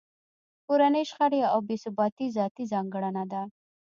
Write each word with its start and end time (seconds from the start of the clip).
کورنۍ 0.67 1.03
شخړې 1.09 1.41
او 1.53 1.59
بې 1.67 1.75
ثباتۍ 1.83 2.27
ذاتي 2.37 2.63
ځانګړنه 2.71 3.23
ده 3.31 3.41